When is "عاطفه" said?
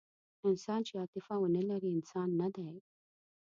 1.01-1.33